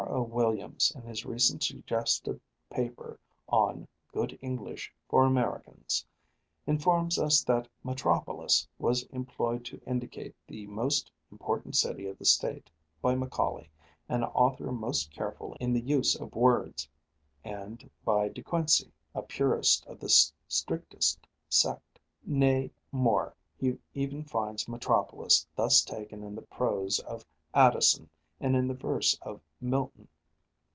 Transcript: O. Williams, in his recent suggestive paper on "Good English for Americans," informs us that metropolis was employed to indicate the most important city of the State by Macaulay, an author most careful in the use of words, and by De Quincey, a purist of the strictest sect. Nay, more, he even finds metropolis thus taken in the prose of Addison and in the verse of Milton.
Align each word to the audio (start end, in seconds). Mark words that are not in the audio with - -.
O. 0.09 0.23
Williams, 0.23 0.91
in 0.93 1.03
his 1.03 1.25
recent 1.25 1.63
suggestive 1.63 2.41
paper 2.69 3.17
on 3.47 3.87
"Good 4.11 4.37
English 4.41 4.91
for 5.07 5.23
Americans," 5.25 6.05
informs 6.67 7.17
us 7.17 7.43
that 7.45 7.69
metropolis 7.81 8.67
was 8.77 9.03
employed 9.11 9.63
to 9.65 9.81
indicate 9.85 10.35
the 10.47 10.67
most 10.67 11.11
important 11.31 11.75
city 11.77 12.07
of 12.07 12.17
the 12.17 12.25
State 12.25 12.69
by 13.01 13.15
Macaulay, 13.15 13.69
an 14.09 14.23
author 14.25 14.71
most 14.71 15.11
careful 15.13 15.55
in 15.61 15.71
the 15.71 15.81
use 15.81 16.15
of 16.15 16.35
words, 16.35 16.89
and 17.45 17.89
by 18.03 18.27
De 18.27 18.43
Quincey, 18.43 18.91
a 19.15 19.21
purist 19.21 19.85
of 19.85 19.99
the 19.99 20.09
strictest 20.47 21.25
sect. 21.47 21.99
Nay, 22.25 22.71
more, 22.91 23.33
he 23.55 23.77
even 23.93 24.23
finds 24.25 24.67
metropolis 24.67 25.47
thus 25.55 25.81
taken 25.83 26.21
in 26.21 26.35
the 26.35 26.41
prose 26.41 26.99
of 26.99 27.23
Addison 27.53 28.09
and 28.41 28.55
in 28.55 28.67
the 28.67 28.73
verse 28.73 29.15
of 29.21 29.39
Milton. 29.63 30.07